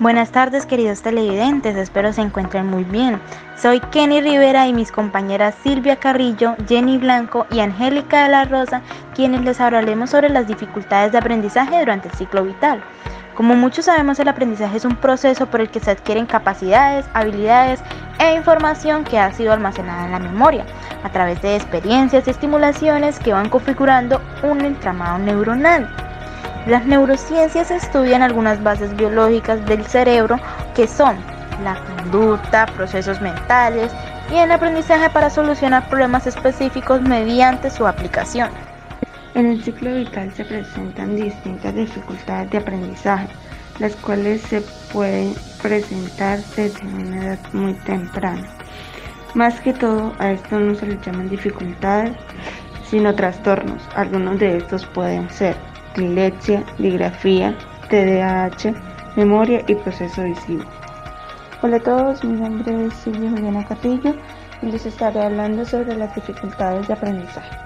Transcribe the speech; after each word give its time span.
Buenas 0.00 0.30
tardes 0.30 0.64
queridos 0.64 1.02
televidentes, 1.02 1.74
espero 1.76 2.12
se 2.12 2.20
encuentren 2.20 2.68
muy 2.68 2.84
bien. 2.84 3.20
Soy 3.60 3.80
Kenny 3.80 4.20
Rivera 4.20 4.68
y 4.68 4.72
mis 4.72 4.92
compañeras 4.92 5.56
Silvia 5.64 5.96
Carrillo, 5.96 6.54
Jenny 6.68 6.98
Blanco 6.98 7.48
y 7.50 7.58
Angélica 7.58 8.22
de 8.22 8.28
la 8.28 8.44
Rosa, 8.44 8.80
quienes 9.16 9.40
les 9.40 9.60
hablaremos 9.60 10.10
sobre 10.10 10.28
las 10.28 10.46
dificultades 10.46 11.10
de 11.10 11.18
aprendizaje 11.18 11.80
durante 11.80 12.06
el 12.06 12.14
ciclo 12.14 12.44
vital. 12.44 12.80
Como 13.34 13.56
muchos 13.56 13.86
sabemos, 13.86 14.20
el 14.20 14.28
aprendizaje 14.28 14.76
es 14.76 14.84
un 14.84 14.94
proceso 14.94 15.46
por 15.46 15.60
el 15.60 15.68
que 15.68 15.80
se 15.80 15.90
adquieren 15.90 16.26
capacidades, 16.26 17.04
habilidades 17.12 17.80
e 18.20 18.36
información 18.36 19.02
que 19.02 19.18
ha 19.18 19.32
sido 19.32 19.52
almacenada 19.52 20.04
en 20.04 20.12
la 20.12 20.20
memoria, 20.20 20.64
a 21.02 21.10
través 21.10 21.42
de 21.42 21.56
experiencias 21.56 22.28
y 22.28 22.30
estimulaciones 22.30 23.18
que 23.18 23.32
van 23.32 23.48
configurando 23.48 24.22
un 24.44 24.60
entramado 24.60 25.18
neuronal. 25.18 26.07
Las 26.66 26.84
neurociencias 26.84 27.70
estudian 27.70 28.22
algunas 28.22 28.62
bases 28.62 28.94
biológicas 28.94 29.64
del 29.66 29.84
cerebro 29.86 30.38
que 30.74 30.86
son 30.86 31.16
la 31.64 31.82
conducta, 31.84 32.66
procesos 32.66 33.20
mentales 33.20 33.90
y 34.30 34.36
el 34.36 34.50
aprendizaje 34.52 35.08
para 35.10 35.30
solucionar 35.30 35.88
problemas 35.88 36.26
específicos 36.26 37.00
mediante 37.02 37.70
su 37.70 37.86
aplicación. 37.86 38.50
En 39.34 39.46
el 39.46 39.62
ciclo 39.62 39.94
vital 39.94 40.32
se 40.34 40.44
presentan 40.44 41.16
distintas 41.16 41.74
dificultades 41.74 42.50
de 42.50 42.58
aprendizaje, 42.58 43.28
las 43.78 43.94
cuales 43.96 44.42
se 44.42 44.60
pueden 44.92 45.34
presentar 45.62 46.38
desde 46.56 46.86
una 46.86 47.24
edad 47.24 47.38
muy 47.52 47.74
temprana. 47.74 48.46
Más 49.34 49.60
que 49.60 49.72
todo, 49.72 50.12
a 50.18 50.32
esto 50.32 50.58
no 50.58 50.74
se 50.74 50.86
le 50.86 50.98
llaman 50.98 51.28
dificultades, 51.28 52.12
sino 52.90 53.14
trastornos. 53.14 53.82
Algunos 53.94 54.38
de 54.38 54.56
estos 54.56 54.86
pueden 54.86 55.28
ser 55.30 55.54
dislexia, 55.98 56.64
digrafía, 56.78 57.54
TDAH, 57.90 58.74
memoria 59.16 59.62
y 59.66 59.74
proceso 59.74 60.22
visivo. 60.22 60.64
Hola 61.62 61.76
a 61.76 61.80
todos, 61.80 62.24
mi 62.24 62.40
nombre 62.40 62.86
es 62.86 62.94
Silvia 62.94 63.30
Juliana 63.30 63.66
Carrillo 63.66 64.14
y 64.62 64.66
les 64.66 64.86
estaré 64.86 65.20
hablando 65.20 65.64
sobre 65.64 65.96
las 65.96 66.14
dificultades 66.14 66.86
de 66.86 66.94
aprendizaje. 66.94 67.56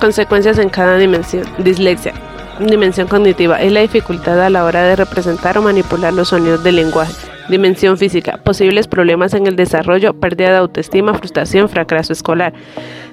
Consecuencias 0.00 0.58
en 0.58 0.68
cada 0.68 0.98
dimensión. 0.98 1.44
Dislexia. 1.58 2.12
Dimensión 2.60 3.08
cognitiva 3.08 3.60
es 3.62 3.72
la 3.72 3.80
dificultad 3.80 4.40
a 4.40 4.50
la 4.50 4.64
hora 4.64 4.82
de 4.82 4.96
representar 4.96 5.56
o 5.56 5.62
manipular 5.62 6.12
los 6.12 6.28
sonidos 6.28 6.62
del 6.62 6.76
lenguaje. 6.76 7.12
Dimensión 7.48 7.96
física. 7.96 8.36
Posibles 8.36 8.86
problemas 8.86 9.32
en 9.34 9.46
el 9.46 9.56
desarrollo, 9.56 10.14
pérdida 10.14 10.50
de 10.50 10.56
autoestima, 10.56 11.14
frustración, 11.14 11.68
fracaso 11.68 12.12
escolar. 12.12 12.52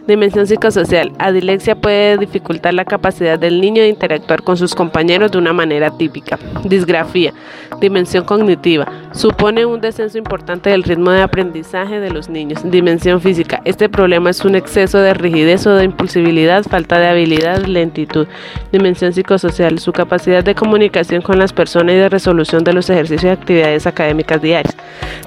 Dimensión 0.10 0.48
psicosocial. 0.48 1.12
Adilexia 1.20 1.76
puede 1.76 2.18
dificultar 2.18 2.74
la 2.74 2.84
capacidad 2.84 3.38
del 3.38 3.62
niño 3.62 3.84
de 3.84 3.90
interactuar 3.90 4.42
con 4.42 4.58
sus 4.58 4.74
compañeros 4.74 5.32
de 5.32 5.38
una 5.38 5.54
manera 5.54 5.92
típica. 5.92 6.40
Disgrafía. 6.64 7.32
Dimensión 7.80 8.26
cognitiva. 8.26 8.88
Supone 9.12 9.68
un 9.68 9.82
descenso 9.82 10.18
importante 10.18 10.72
del 10.72 10.82
ritmo 10.82 11.12
de 11.12 11.22
aprendizaje 11.22 12.00
de 12.00 12.10
los 12.10 12.28
niños. 12.28 12.60
Dimensión 12.64 13.22
física. 13.22 13.62
Este 13.66 13.88
problema 13.88 14.32
es 14.32 14.44
un 14.44 14.56
exceso 14.56 14.98
de 14.98 15.14
rigidez 15.14 15.68
o 15.68 15.76
de 15.76 15.84
impulsibilidad, 15.84 16.64
falta 16.64 16.98
de 16.98 17.08
habilidad, 17.08 17.66
lentitud. 17.66 18.26
Dimensión 18.72 19.14
psicosocial. 19.14 19.78
Su 19.78 19.94
capacidad 19.94 20.44
de 20.44 20.56
comunicación 20.56 21.22
con 21.22 21.38
las 21.38 21.54
personas 21.54 21.94
y 21.94 21.98
de 22.00 22.10
resolución 22.10 22.64
de 22.64 22.74
los 22.74 22.90
ejercicios 22.90 23.26
y 23.26 23.28
actividades 23.28 23.86
académicas 23.86 24.42
diarias. 24.42 24.76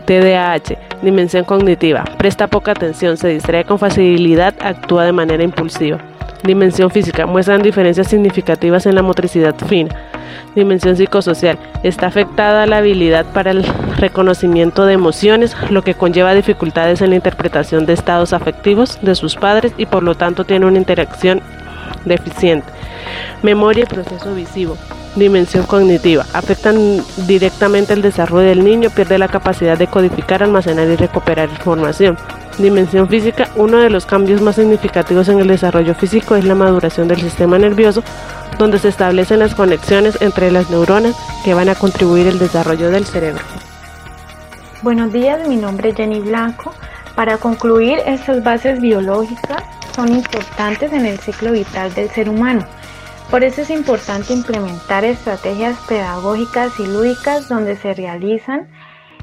TDAH. 0.06 0.91
Dimensión 1.02 1.44
cognitiva. 1.44 2.04
Presta 2.16 2.46
poca 2.46 2.70
atención, 2.72 3.16
se 3.16 3.28
distrae 3.28 3.64
con 3.64 3.78
facilidad, 3.78 4.54
actúa 4.60 5.04
de 5.04 5.12
manera 5.12 5.42
impulsiva. 5.42 5.98
Dimensión 6.44 6.90
física. 6.90 7.26
Muestran 7.26 7.62
diferencias 7.62 8.08
significativas 8.08 8.86
en 8.86 8.94
la 8.94 9.02
motricidad 9.02 9.54
fina. 9.66 9.94
Dimensión 10.54 10.96
psicosocial. 10.96 11.58
Está 11.82 12.06
afectada 12.06 12.66
la 12.66 12.78
habilidad 12.78 13.26
para 13.32 13.50
el 13.50 13.64
reconocimiento 13.96 14.86
de 14.86 14.94
emociones, 14.94 15.56
lo 15.70 15.82
que 15.82 15.94
conlleva 15.94 16.34
dificultades 16.34 17.00
en 17.00 17.10
la 17.10 17.16
interpretación 17.16 17.84
de 17.84 17.94
estados 17.94 18.32
afectivos 18.32 18.98
de 19.02 19.16
sus 19.16 19.34
padres 19.34 19.72
y 19.78 19.86
por 19.86 20.04
lo 20.04 20.14
tanto 20.14 20.44
tiene 20.44 20.66
una 20.66 20.78
interacción 20.78 21.40
deficiente. 22.04 22.66
Memoria 23.42 23.84
y 23.84 23.86
proceso 23.86 24.34
visivo. 24.34 24.76
Dimensión 25.14 25.66
cognitiva. 25.66 26.24
Afectan 26.32 27.04
directamente 27.26 27.92
el 27.92 28.00
desarrollo 28.00 28.48
del 28.48 28.64
niño, 28.64 28.88
pierde 28.88 29.18
la 29.18 29.28
capacidad 29.28 29.76
de 29.76 29.86
codificar, 29.86 30.42
almacenar 30.42 30.88
y 30.88 30.96
recuperar 30.96 31.50
información. 31.50 32.16
Dimensión 32.58 33.08
física. 33.08 33.48
Uno 33.56 33.78
de 33.78 33.90
los 33.90 34.06
cambios 34.06 34.40
más 34.40 34.56
significativos 34.56 35.28
en 35.28 35.38
el 35.38 35.48
desarrollo 35.48 35.94
físico 35.94 36.34
es 36.34 36.44
la 36.44 36.54
maduración 36.54 37.08
del 37.08 37.20
sistema 37.20 37.58
nervioso, 37.58 38.02
donde 38.58 38.78
se 38.78 38.88
establecen 38.88 39.38
las 39.38 39.54
conexiones 39.54 40.16
entre 40.22 40.50
las 40.50 40.70
neuronas 40.70 41.14
que 41.44 41.52
van 41.52 41.68
a 41.68 41.74
contribuir 41.74 42.28
al 42.28 42.38
desarrollo 42.38 42.90
del 42.90 43.04
cerebro. 43.04 43.42
Buenos 44.82 45.12
días, 45.12 45.46
mi 45.46 45.56
nombre 45.56 45.90
es 45.90 45.96
Jenny 45.96 46.20
Blanco. 46.20 46.74
Para 47.14 47.36
concluir, 47.36 47.98
estas 48.06 48.42
bases 48.42 48.80
biológicas 48.80 49.62
son 49.94 50.10
importantes 50.12 50.92
en 50.92 51.04
el 51.04 51.18
ciclo 51.18 51.52
vital 51.52 51.92
del 51.92 52.10
ser 52.10 52.30
humano. 52.30 52.64
Por 53.32 53.44
eso 53.44 53.62
es 53.62 53.70
importante 53.70 54.34
implementar 54.34 55.06
estrategias 55.06 55.78
pedagógicas 55.88 56.78
y 56.78 56.86
lúdicas 56.86 57.48
donde 57.48 57.76
se 57.76 57.94
realizan 57.94 58.68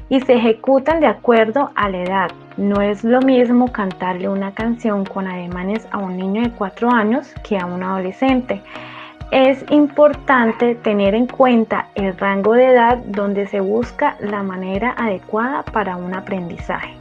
y 0.08 0.18
se 0.20 0.34
ejecutan 0.34 0.98
de 0.98 1.06
acuerdo 1.06 1.70
a 1.76 1.88
la 1.88 2.02
edad. 2.02 2.30
No 2.56 2.82
es 2.82 3.04
lo 3.04 3.20
mismo 3.20 3.70
cantarle 3.70 4.28
una 4.28 4.52
canción 4.52 5.04
con 5.04 5.28
ademanes 5.28 5.86
a 5.92 5.98
un 5.98 6.16
niño 6.16 6.42
de 6.42 6.50
4 6.50 6.90
años 6.90 7.32
que 7.48 7.56
a 7.56 7.66
un 7.66 7.84
adolescente. 7.84 8.60
Es 9.30 9.64
importante 9.70 10.74
tener 10.74 11.14
en 11.14 11.28
cuenta 11.28 11.86
el 11.94 12.18
rango 12.18 12.54
de 12.54 12.66
edad 12.66 12.98
donde 13.06 13.46
se 13.46 13.60
busca 13.60 14.16
la 14.18 14.42
manera 14.42 14.92
adecuada 14.98 15.62
para 15.62 15.94
un 15.94 16.14
aprendizaje. 16.14 16.99